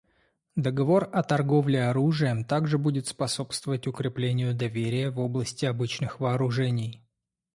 Договор 0.55 1.11
о 1.13 1.21
торговле 1.21 1.83
оружием 1.83 2.43
также 2.43 2.79
будет 2.79 3.05
способствовать 3.05 3.85
укреплению 3.85 4.55
доверия 4.55 5.11
в 5.11 5.19
области 5.19 5.65
обычных 5.65 6.19
вооружений. 6.19 7.03